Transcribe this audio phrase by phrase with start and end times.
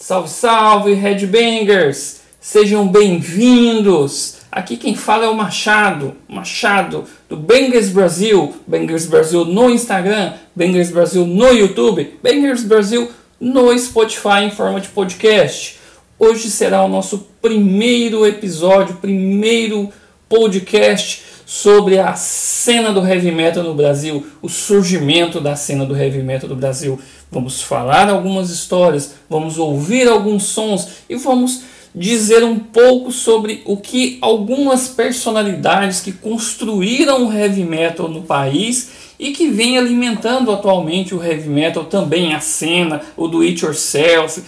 [0.00, 2.20] Salve, salve, Headbangers!
[2.40, 4.36] Sejam bem-vindos!
[4.50, 10.92] Aqui quem fala é o Machado, Machado do Bangers Brasil, Bangers Brasil no Instagram, Bangers
[10.92, 15.80] Brasil no YouTube, Bangers Brasil no Spotify em forma de podcast.
[16.16, 19.92] Hoje será o nosso primeiro episódio, primeiro
[20.28, 26.22] podcast sobre a cena do heavy metal no Brasil, o surgimento da cena do heavy
[26.22, 27.00] metal do Brasil.
[27.32, 31.62] Vamos falar algumas histórias, vamos ouvir alguns sons e vamos
[31.94, 38.90] dizer um pouco sobre o que algumas personalidades que construíram o heavy metal no país
[39.18, 44.42] e que vem alimentando atualmente o heavy metal também a cena, o do it yourself,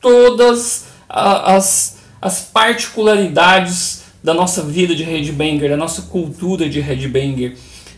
[0.00, 7.56] todas as, as particularidades da nossa vida de headbanger, da nossa cultura de headbanger.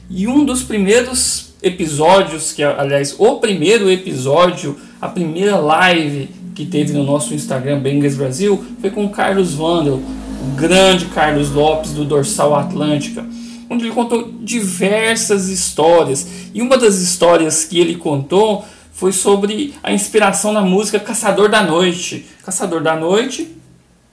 [0.09, 6.93] E um dos primeiros episódios, que aliás, o primeiro episódio, a primeira live que teve
[6.93, 12.05] no nosso Instagram Bangers Brasil foi com o Carlos Vandel, o grande Carlos Lopes do
[12.05, 13.25] Dorsal Atlântica,
[13.69, 16.27] onde ele contou diversas histórias.
[16.55, 21.63] E uma das histórias que ele contou foi sobre a inspiração na música Caçador da
[21.63, 22.27] Noite.
[22.45, 23.49] Caçador da Noite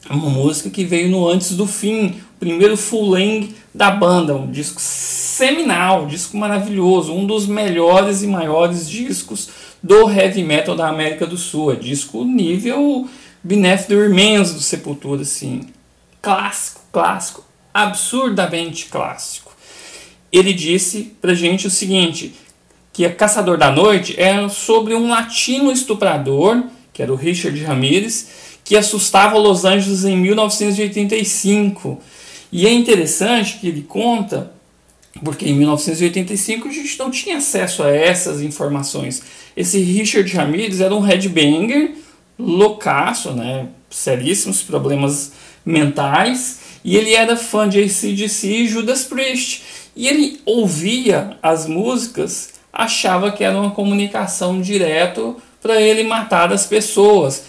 [0.09, 4.49] uma música que veio no Antes do Fim, o primeiro full length da banda, um
[4.49, 9.49] disco seminal, um disco maravilhoso, um dos melhores e maiores discos
[9.81, 13.07] do heavy metal da América do Sul, é disco nível
[13.43, 15.67] Beneath the Remains do Sepultura, assim,
[16.21, 19.51] clássico, clássico, absurdamente clássico.
[20.31, 22.33] Ele disse pra gente o seguinte,
[22.93, 26.63] que a Caçador da Noite é sobre um latino estuprador,
[26.93, 31.99] que era o Richard Ramirez, que assustava Los Angeles em 1985.
[32.51, 34.51] E é interessante que ele conta,
[35.23, 39.21] porque em 1985 a gente não tinha acesso a essas informações.
[39.55, 41.95] Esse Richard Ramirez era um headbanger,
[42.37, 43.67] loucaço, né?
[43.89, 45.33] seríssimos problemas
[45.65, 49.63] mentais, e ele era fã de ACDC e Judas Priest.
[49.95, 56.65] E ele ouvia as músicas, achava que era uma comunicação direto para ele matar as
[56.65, 57.43] pessoas.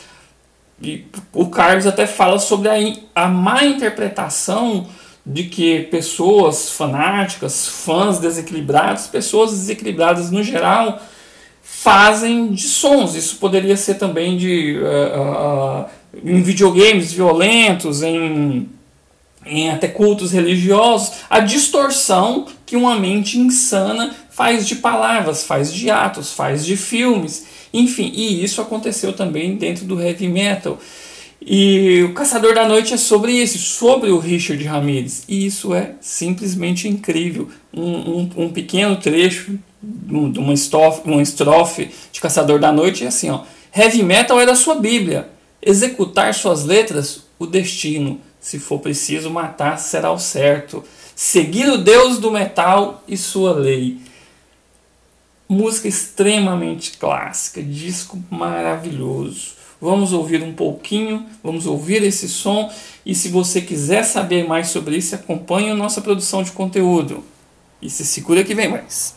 [0.83, 4.87] E o Carlos até fala sobre a, a má interpretação
[5.25, 11.01] de que pessoas fanáticas, fãs desequilibrados, pessoas desequilibradas no geral,
[11.63, 13.15] fazem de sons.
[13.15, 15.87] Isso poderia ser também de uh, uh,
[16.25, 18.69] em videogames violentos, em,
[19.47, 25.91] em até cultos religiosos, a distorção que uma mente insana faz de palavras, faz de
[25.91, 27.47] atos, faz de filmes.
[27.73, 30.79] Enfim, e isso aconteceu também dentro do heavy metal.
[31.45, 35.25] E o Caçador da Noite é sobre isso, sobre o Richard Ramirez.
[35.29, 37.49] E isso é simplesmente incrível.
[37.75, 43.09] Um, um, um pequeno trecho de uma estrofe, uma estrofe de Caçador da Noite é
[43.09, 43.43] assim: ó,
[43.75, 45.29] Heavy metal é da sua Bíblia.
[45.61, 48.21] Executar suas letras, o destino.
[48.41, 50.85] Se for preciso matar, será o certo.
[51.15, 53.99] Seguir o Deus do metal e sua lei
[55.53, 59.53] música extremamente clássica, disco maravilhoso.
[59.81, 62.71] Vamos ouvir um pouquinho, vamos ouvir esse som
[63.05, 67.25] e se você quiser saber mais sobre isso, acompanhe a nossa produção de conteúdo.
[67.81, 69.17] E se segura que vem mais.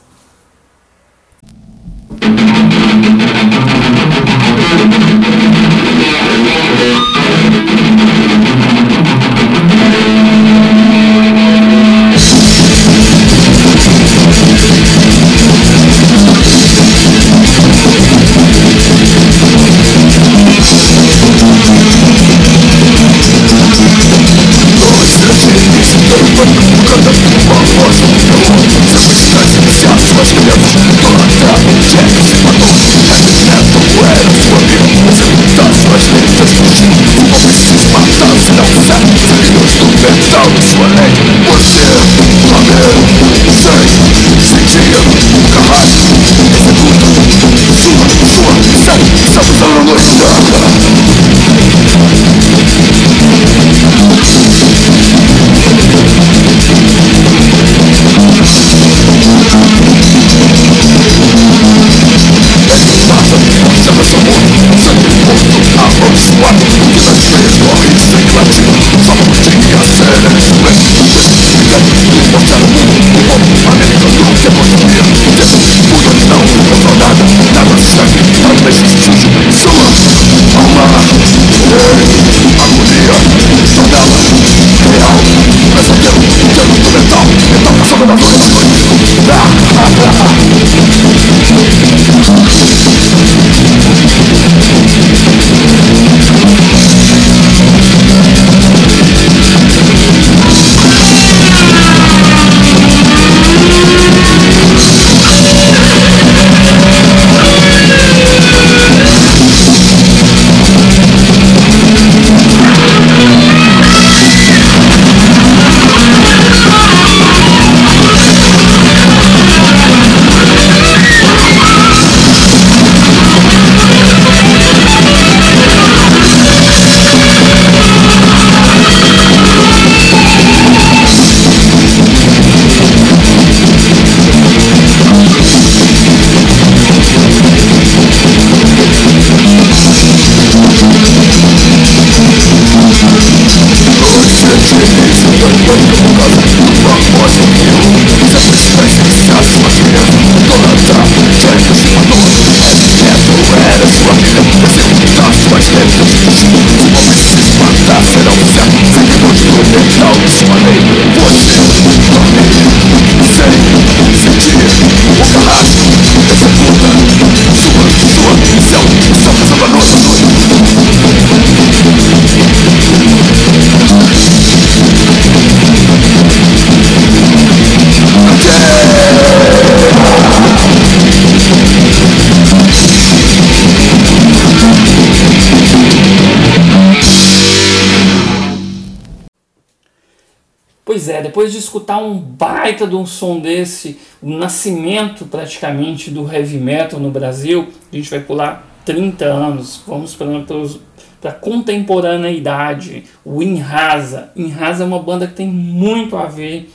[191.05, 196.27] Pois é, depois de escutar um baita de um som desse, o nascimento praticamente do
[196.27, 203.43] heavy metal no Brasil, a gente vai pular 30 anos, vamos para a contemporaneidade, o
[203.43, 204.31] Inrasa.
[204.35, 206.73] Inrasa é uma banda que tem muito a ver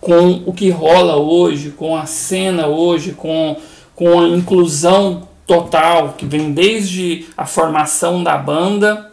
[0.00, 3.56] com o que rola hoje, com a cena hoje, com,
[3.96, 9.10] com a inclusão total, que vem desde a formação da banda,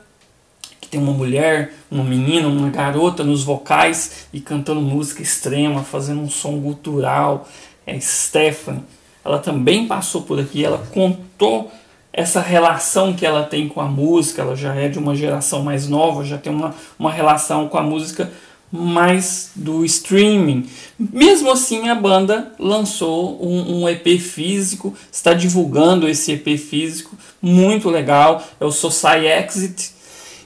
[0.91, 6.29] tem uma mulher, uma menina, uma garota nos vocais e cantando música extrema, fazendo um
[6.29, 7.47] som gutural.
[7.87, 8.83] É Stephanie.
[9.23, 11.71] Ela também passou por aqui, ela contou
[12.11, 15.87] essa relação que ela tem com a música, ela já é de uma geração mais
[15.87, 18.29] nova, já tem uma, uma relação com a música
[18.69, 20.67] mais do streaming.
[20.99, 27.89] Mesmo assim, a banda lançou um, um, EP físico, está divulgando esse EP físico, muito
[27.89, 28.43] legal.
[28.59, 30.00] É o Society Exit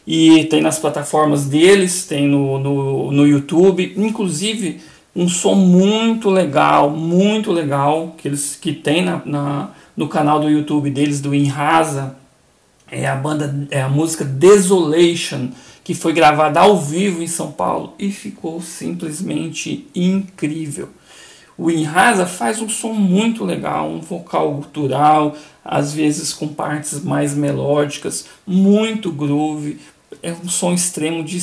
[0.05, 4.79] e tem nas plataformas deles, tem no, no, no YouTube, inclusive
[5.15, 10.49] um som muito legal, muito legal que eles que tem na, na no canal do
[10.49, 12.17] YouTube deles do Inrasa.
[12.91, 15.49] É a banda, é a música Desolation
[15.83, 20.89] que foi gravada ao vivo em São Paulo e ficou simplesmente incrível.
[21.57, 27.33] O Inhasa faz um som muito legal, um vocal gutural, às vezes com partes mais
[27.33, 29.79] melódicas, muito groove,
[30.25, 31.39] é um som extremo de,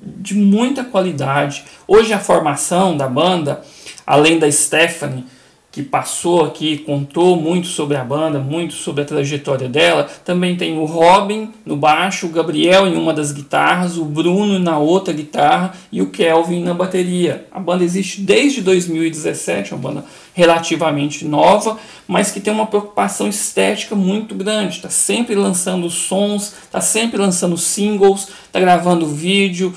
[0.00, 1.64] de muita qualidade.
[1.88, 3.64] Hoje a formação da banda,
[4.06, 5.26] além da Stephanie,
[5.72, 10.08] que passou aqui, contou muito sobre a banda, muito sobre a trajetória dela.
[10.24, 14.78] Também tem o Robin no baixo, o Gabriel em uma das guitarras, o Bruno na
[14.78, 17.46] outra guitarra e o Kelvin na bateria.
[17.52, 23.28] A banda existe desde 2017, é uma banda relativamente nova, mas que tem uma preocupação
[23.28, 24.76] estética muito grande.
[24.76, 29.72] Está sempre lançando sons, está sempre lançando singles, está gravando vídeo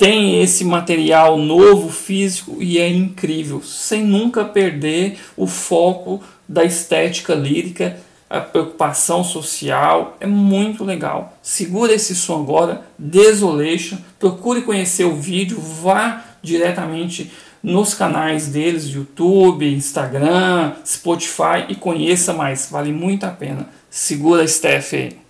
[0.00, 7.34] tem esse material novo físico e é incrível, sem nunca perder o foco da estética
[7.34, 7.98] lírica,
[8.30, 11.36] a preocupação social, é muito legal.
[11.42, 17.30] Segura esse som agora, Desolation, procure conhecer o vídeo, vá diretamente
[17.62, 23.68] nos canais deles, YouTube, Instagram, Spotify e conheça mais, vale muito a pena.
[23.90, 25.20] Segura Steph aí.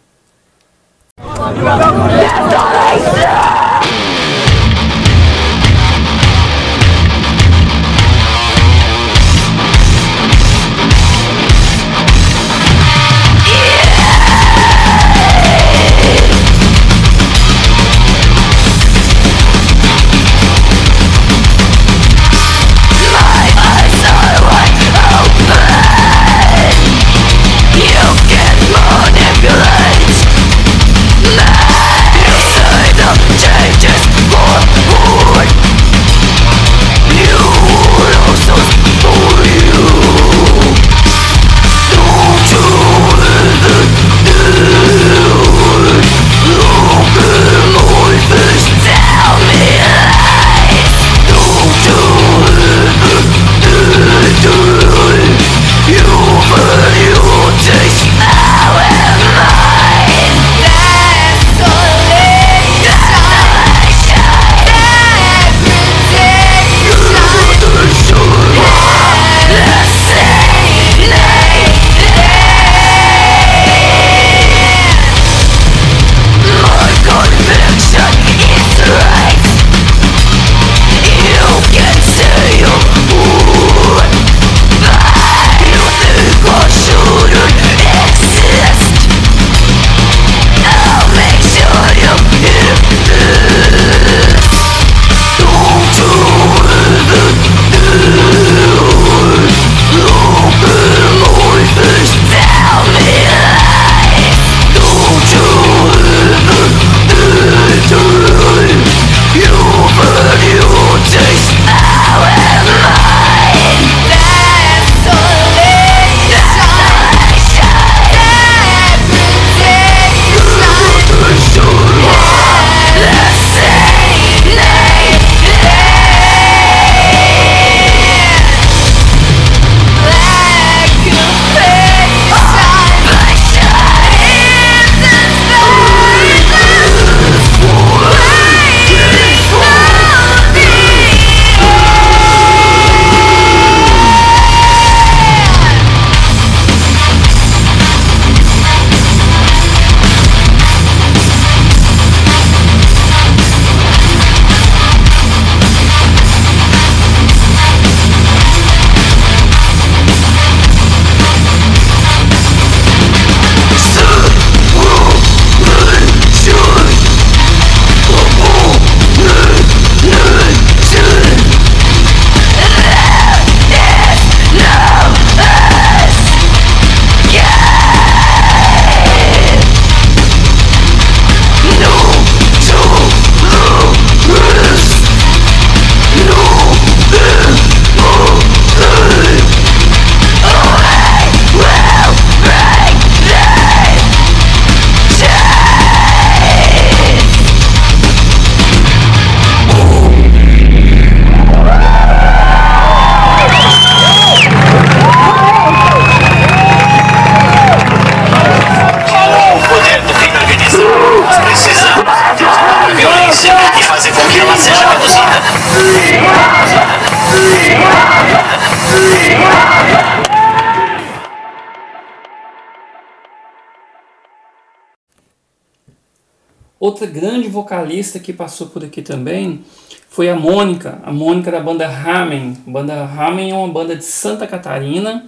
[226.80, 229.60] Outra grande vocalista que passou por aqui também
[230.08, 232.56] foi a Mônica, a Mônica da banda Ramen.
[232.66, 235.26] A banda Ramen é uma banda de Santa Catarina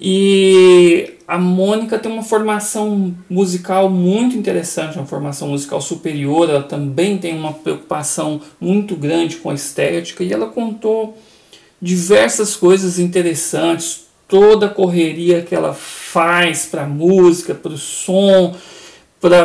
[0.00, 6.48] e a Mônica tem uma formação musical muito interessante, uma formação musical superior.
[6.48, 11.18] Ela também tem uma preocupação muito grande com a estética e ela contou
[11.82, 18.56] diversas coisas interessantes, toda a correria que ela faz para a música, para o som,
[19.20, 19.44] para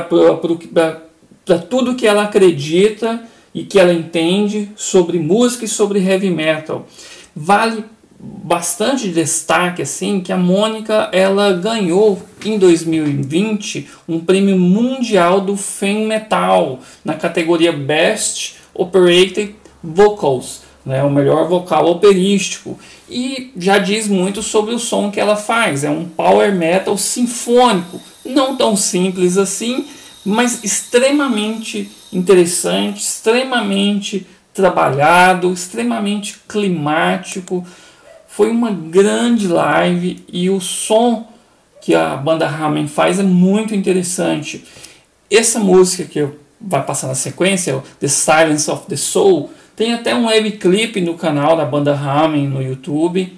[1.45, 3.21] tudo que ela acredita
[3.53, 6.87] e que ela entende sobre música e sobre heavy metal.
[7.35, 7.85] Vale
[8.19, 16.05] bastante destaque assim que a Mônica ela ganhou em 2020 um prêmio mundial do Fame
[16.05, 24.41] Metal na categoria Best Operated Vocals, né, o melhor vocal operístico e já diz muito
[24.41, 25.83] sobre o som que ela faz.
[25.83, 29.85] É um power metal sinfônico, não tão simples assim,
[30.25, 37.65] mas extremamente interessante, extremamente trabalhado, extremamente climático.
[38.27, 41.27] Foi uma grande live e o som
[41.81, 44.63] que a banda Ramen faz é muito interessante.
[45.29, 46.25] Essa música que
[46.59, 51.15] vai passar na sequência, The Silence of the Soul, tem até um web clip no
[51.15, 53.37] canal da banda Ramen no YouTube.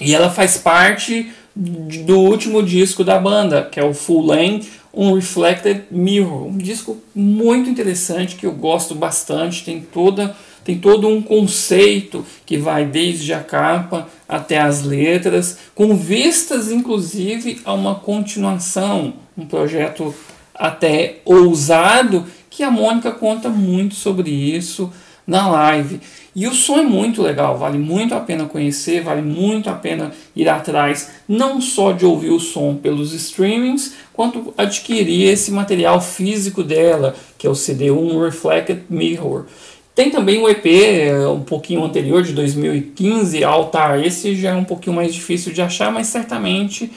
[0.00, 5.14] E ela faz parte do último disco da banda, que é o Full Length um
[5.14, 11.22] Reflected Mirror, um disco muito interessante que eu gosto bastante, tem toda tem todo um
[11.22, 19.14] conceito que vai desde a capa até as letras, com vistas inclusive a uma continuação,
[19.36, 20.14] um projeto
[20.54, 24.92] até ousado que a Mônica conta muito sobre isso
[25.26, 26.00] na live.
[26.34, 30.12] E o som é muito legal, vale muito a pena conhecer, vale muito a pena
[30.34, 36.62] ir atrás, não só de ouvir o som pelos streamings, quanto adquirir esse material físico
[36.62, 39.46] dela, que é o CD1 Reflected Mirror.
[39.92, 44.00] Tem também o EP, é, um pouquinho anterior, de 2015, Altar.
[44.04, 46.90] Esse já é um pouquinho mais difícil de achar, mas certamente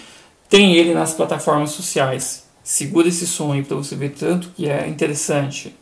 [0.47, 2.43] tem ele nas plataformas sociais.
[2.63, 5.73] Segura esse som aí para você ver tanto que é interessante.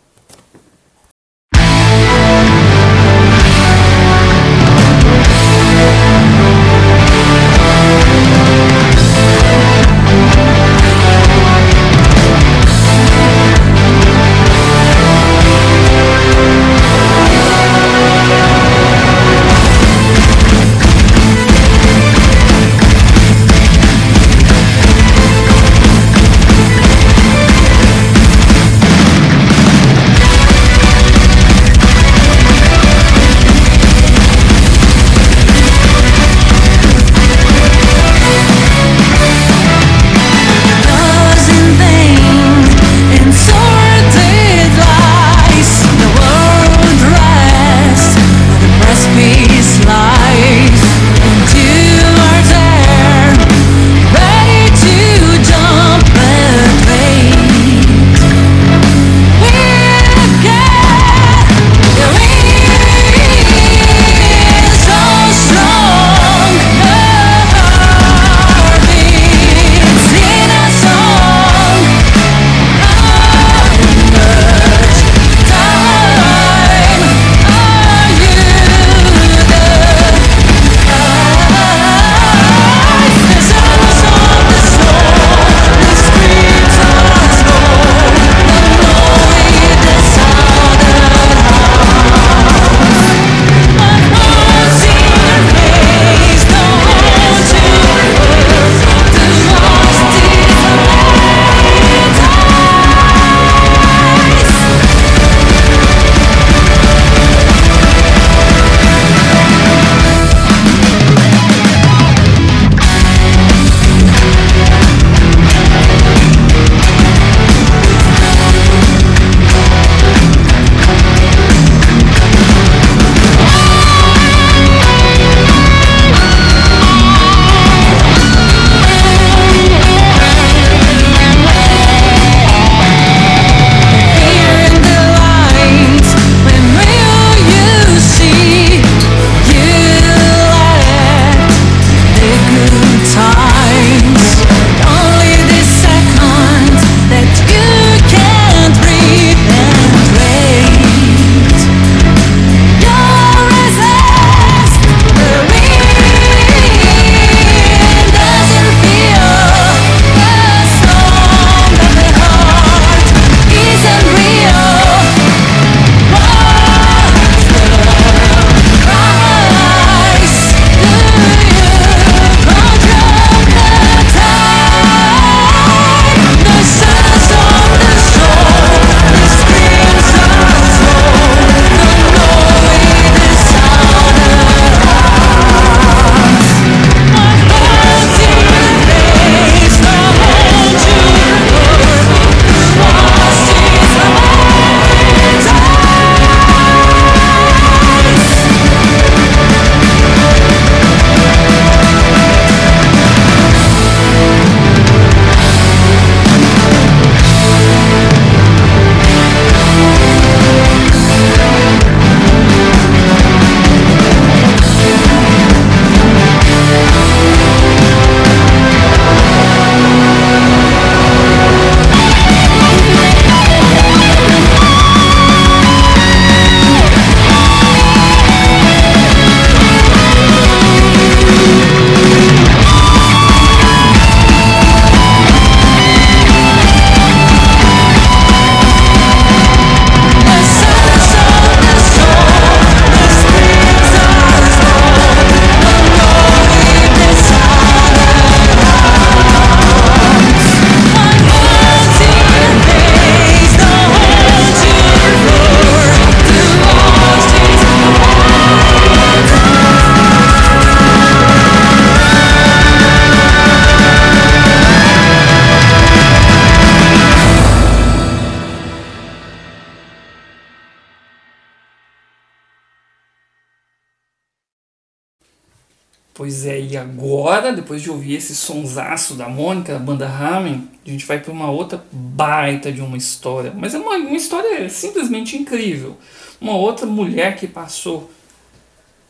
[276.21, 280.87] Pois é, e agora, depois de ouvir esse sonsaço da Mônica, da banda Ramen, a
[280.91, 283.51] gente vai para uma outra baita de uma história.
[283.57, 285.97] Mas é uma, uma história simplesmente incrível.
[286.39, 288.11] Uma outra mulher que passou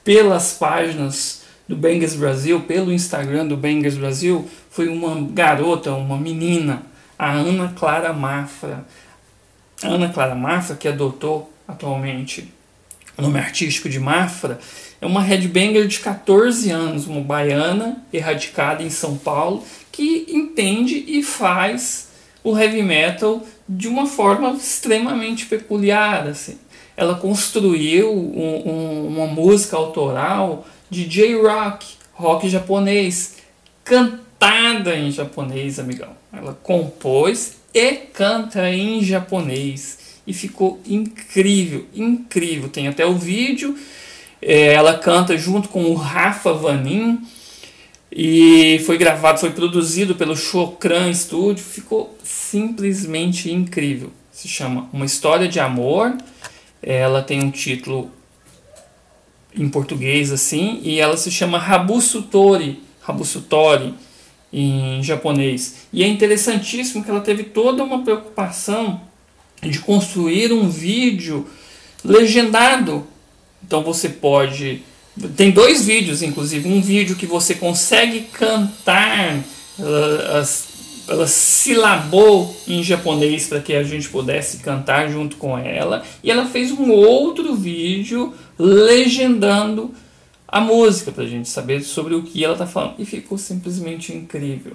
[0.06, 6.84] pelas páginas do Bangers Brasil, pelo Instagram do Bangers Brasil, foi uma garota, uma menina,
[7.20, 8.86] a Ana Clara Mafra.
[9.84, 12.54] Ana Clara Mafra, que adotou atualmente
[13.18, 14.60] o nome artístico de Mafra,
[15.00, 21.24] é uma headbanger de 14 anos, uma baiana erradicada em São Paulo, que entende e
[21.24, 22.10] faz
[22.44, 26.28] o heavy metal de uma forma extremamente peculiar.
[26.28, 26.58] Assim.
[26.96, 33.38] Ela construiu um, um, uma música autoral de J-rock, rock japonês,
[33.84, 36.16] cantada em japonês, amigão.
[36.32, 40.01] Ela compôs e canta em japonês
[40.32, 42.70] e ficou incrível, incrível.
[42.70, 43.78] Tem até o vídeo
[44.42, 47.20] é, ela canta junto com o Rafa Vanin
[48.10, 54.10] e foi gravado, foi produzido pelo Chocran Studio, ficou simplesmente incrível.
[54.32, 56.16] Se chama Uma História de Amor.
[56.82, 58.10] Ela tem um título
[59.54, 63.94] em português assim e ela se chama Habusutori, Habusutori
[64.52, 65.88] em japonês.
[65.92, 69.11] E é interessantíssimo que ela teve toda uma preocupação
[69.62, 71.48] de construir um vídeo
[72.04, 73.08] legendado
[73.66, 74.84] então você pode.
[75.36, 76.68] Tem dois vídeos, inclusive.
[76.68, 79.40] Um vídeo que você consegue cantar.
[79.80, 80.48] Ela,
[81.08, 86.04] ela silabou em japonês para que a gente pudesse cantar junto com ela.
[86.24, 89.94] E ela fez um outro vídeo legendando
[90.48, 92.96] a música para a gente saber sobre o que ela está falando.
[93.00, 94.74] E ficou simplesmente incrível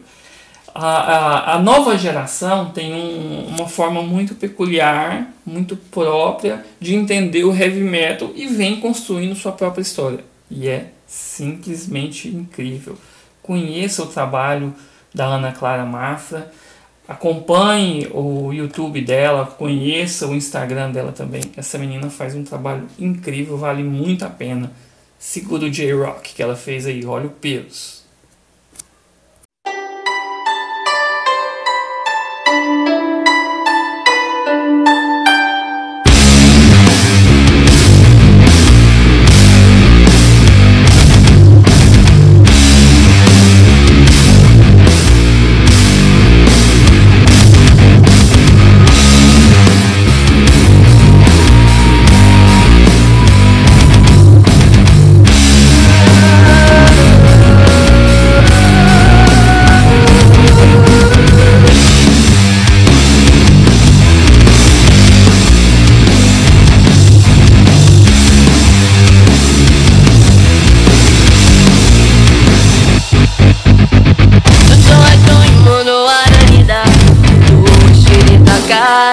[0.85, 7.55] a, a, nova geração tem um, uma forma muito peculiar, muito própria de entender o
[7.55, 10.25] heavy metal e vem construindo sua própria história.
[10.51, 12.97] E é simplesmente incrível.
[13.43, 14.75] Conheça o trabalho
[15.15, 16.53] da Ana Clara Mafra,
[17.09, 21.43] acompanhe o YouTube dela, conheça o Instagram dela também.
[21.57, 24.71] Essa menina faz um trabalho incrível, vale muito a pena.
[25.19, 27.96] Segura o J-Rock que ela fez aí, olha o peso.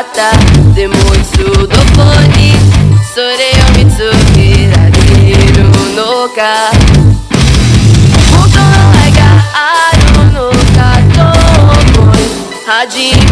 [0.02, 0.32] った。
[0.74, 2.02] でもいつどこ
[2.38, 2.54] に
[3.14, 3.98] それを見つ
[4.34, 4.92] けられ
[5.54, 5.64] る
[5.96, 6.40] のか。
[8.32, 8.64] 本当の
[9.04, 9.20] 愛が
[9.54, 10.38] あるの
[10.74, 10.82] か
[11.14, 11.18] と
[12.00, 12.18] 思い
[12.66, 13.23] 始め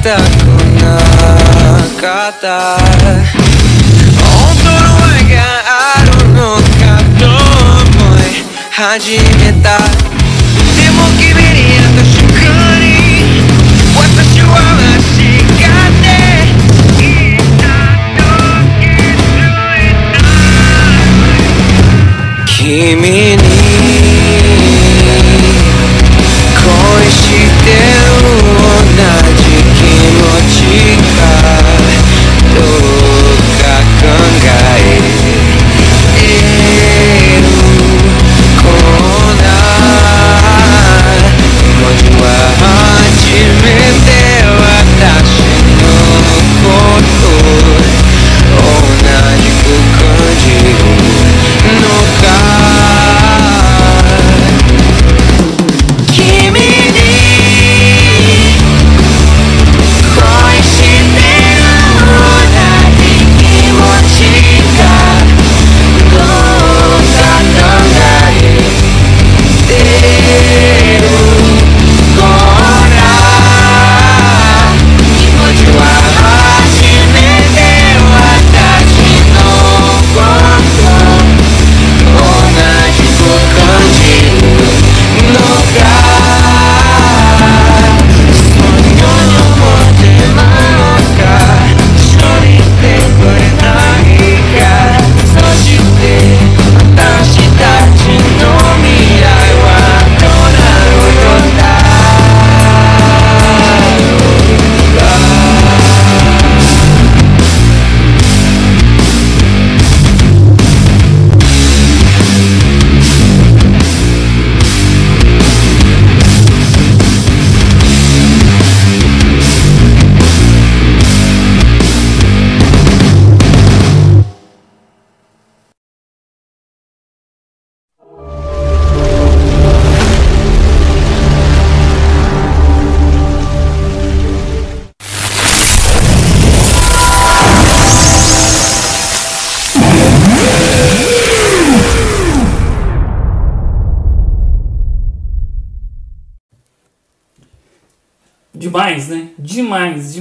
[0.00, 0.20] たく
[0.80, 0.96] な
[2.00, 2.78] かった。
[2.78, 6.62] 本当の愛があるのか
[7.18, 8.22] と思い
[8.70, 9.77] 始めた。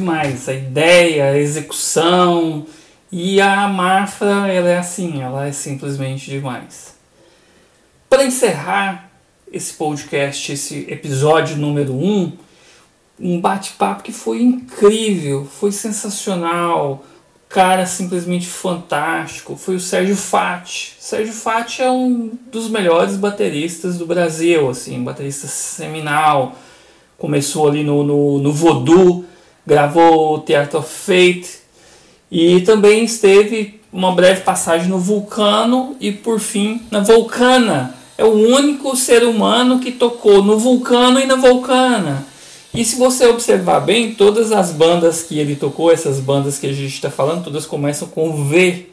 [0.08, 0.48] Demais.
[0.48, 2.66] A ideia, a execução
[3.12, 6.96] e a Mafra, ela é assim, ela é simplesmente demais.
[8.10, 9.12] Para encerrar
[9.52, 12.38] esse podcast, esse episódio número 1, um,
[13.20, 17.04] um bate-papo que foi incrível, foi sensacional
[17.50, 20.96] cara simplesmente fantástico foi o Sérgio Fati.
[21.00, 26.56] Sérgio Fati é um dos melhores bateristas do Brasil, assim, baterista seminal.
[27.18, 29.26] Começou ali no, no, no Voodoo,
[29.68, 31.60] gravou Theater of Fate
[32.32, 37.94] e também esteve uma breve passagem no Vulcano e por fim na Vulcana.
[38.18, 42.26] É o único ser humano que tocou no Vulcano e na Vulcana.
[42.74, 46.74] E se você observar bem, todas as bandas que ele tocou, essas bandas que a
[46.74, 48.88] gente está falando, todas começam com V.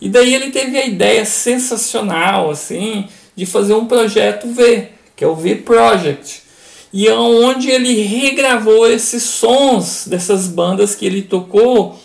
[0.00, 5.26] E daí ele teve a ideia sensacional, assim, de fazer um projeto V, que é
[5.26, 6.45] o V Project.
[6.92, 11.98] E é onde ele regravou esses sons dessas bandas que ele tocou.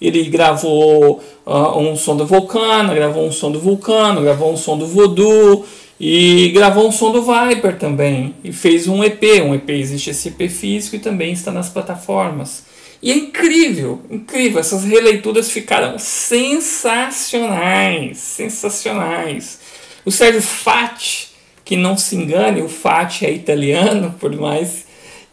[0.00, 4.78] Ele gravou uh, um som do Vulcano, gravou um som do Vulcano, gravou um som
[4.78, 5.64] do Voodoo,
[6.00, 8.32] e gravou um som do Viper também.
[8.44, 9.42] E fez um EP.
[9.44, 12.62] Um EP existe esse EP físico e também está nas plataformas.
[13.02, 14.60] E é incrível, incrível.
[14.60, 18.18] Essas releituras ficaram sensacionais.
[18.18, 19.58] Sensacionais.
[20.04, 21.27] O Sérgio Fati,
[21.68, 24.86] que não se engane, o Fati é italiano, por mais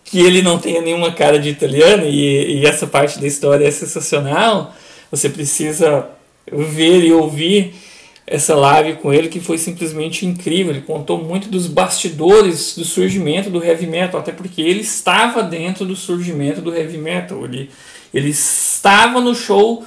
[0.03, 3.71] que ele não tenha nenhuma cara de italiano, e, e essa parte da história é
[3.71, 4.75] sensacional.
[5.09, 6.09] Você precisa
[6.51, 7.73] ver e ouvir
[8.27, 10.73] essa live com ele que foi simplesmente incrível.
[10.73, 15.85] Ele contou muito dos bastidores do surgimento do heavy metal, até porque ele estava dentro
[15.85, 17.45] do surgimento do heavy metal.
[17.45, 17.69] Ele,
[18.13, 19.85] ele estava no show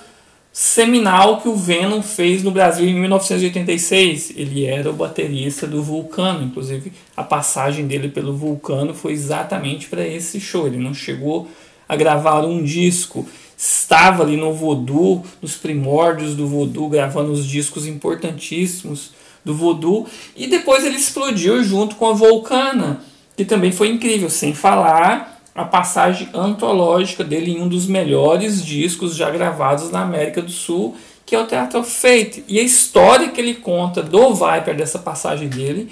[0.60, 4.32] seminal que o Venom fez no Brasil em 1986.
[4.34, 10.04] Ele era o baterista do Vulcano, inclusive a passagem dele pelo Vulcano foi exatamente para
[10.04, 10.66] esse show.
[10.66, 11.46] Ele não chegou
[11.88, 13.24] a gravar um disco
[13.56, 19.10] estava ali no Voodoo, nos primórdios do Voodoo, gravando os discos importantíssimos
[19.44, 23.02] do Voodoo, e depois ele explodiu junto com a Volcana,
[23.36, 29.16] que também foi incrível, sem falar a passagem antológica dele em um dos melhores discos
[29.16, 32.44] já gravados na América do Sul, que é o Teatro Fate.
[32.46, 35.90] E a história que ele conta do Viper, dessa passagem dele,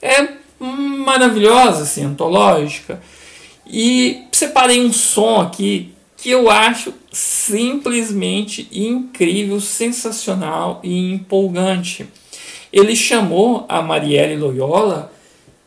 [0.00, 0.28] é
[0.58, 3.02] maravilhosa, assim, antológica.
[3.66, 12.08] E separei um som aqui que eu acho simplesmente incrível, sensacional e empolgante.
[12.72, 15.12] Ele chamou a Marielle Loyola,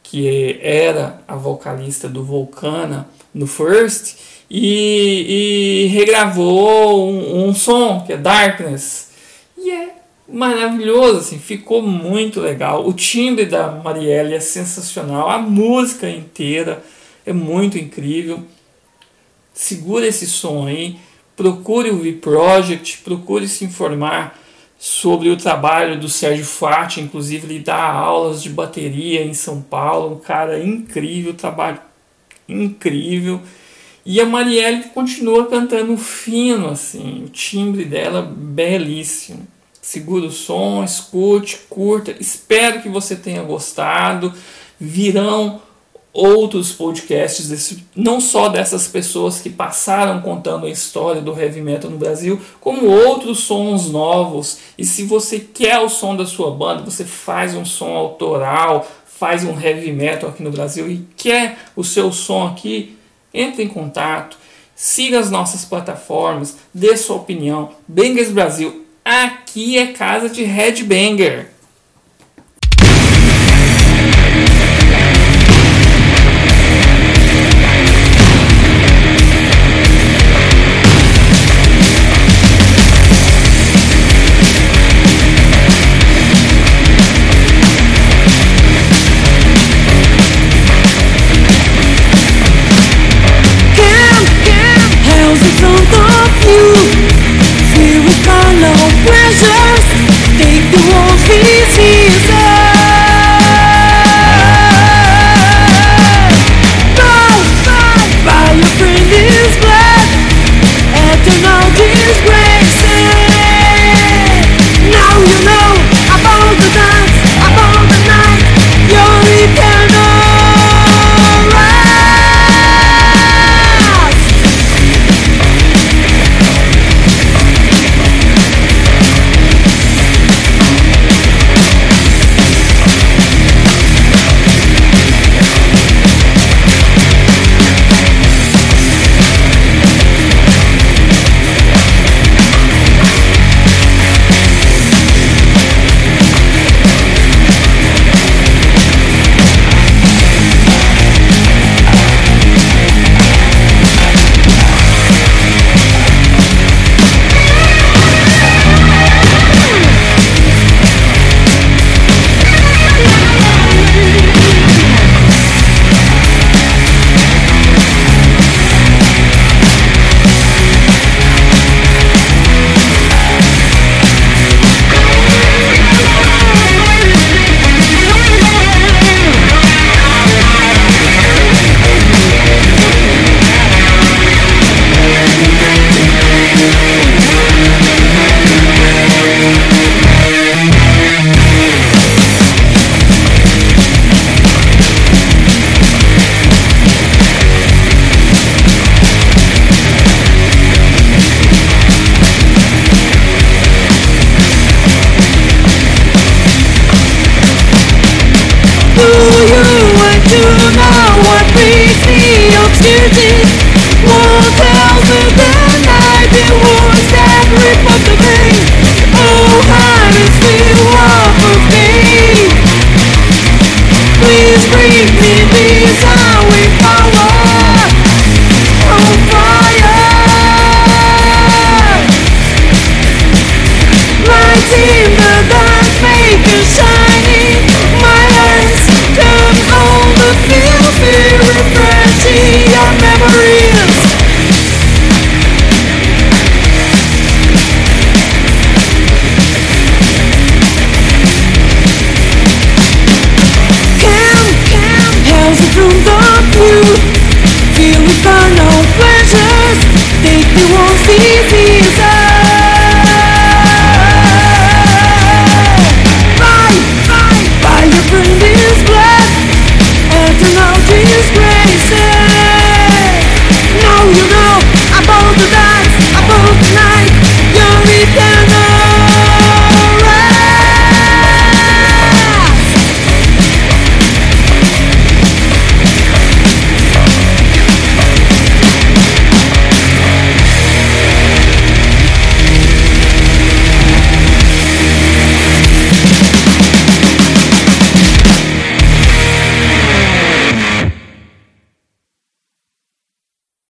[0.01, 4.17] que era a vocalista do Volcana no First,
[4.49, 9.09] e, e regravou um, um, som que é Darkness.
[9.57, 9.89] E é
[10.27, 12.87] maravilhoso, assim, ficou muito legal.
[12.87, 16.83] O timbre da Marielle é sensacional, a música inteira
[17.25, 18.43] é muito incrível
[19.59, 20.97] segura esse som aí,
[21.35, 24.39] procure o V-Project, procure se informar
[24.77, 30.15] sobre o trabalho do Sérgio Fati, inclusive ele dá aulas de bateria em São Paulo,
[30.15, 31.81] um cara incrível, trabalho
[32.49, 33.41] incrível.
[34.05, 39.47] E a Marielle continua cantando fino, assim, o timbre dela belíssimo.
[39.81, 42.15] Segura o som, escute, curta.
[42.19, 44.33] Espero que você tenha gostado.
[44.79, 45.61] Virão
[46.11, 51.89] outros podcasts, desse, não só dessas pessoas que passaram contando a história do heavy metal
[51.89, 54.57] no Brasil, como outros sons novos.
[54.77, 58.87] E se você quer o som da sua banda, você faz um som autoral,
[59.19, 62.97] faz um heavy metal aqui no Brasil e quer o seu som aqui,
[63.33, 64.37] entre em contato,
[64.73, 67.73] siga as nossas plataformas, dê sua opinião.
[67.85, 71.49] Bangers Brasil, aqui é casa de headbanger.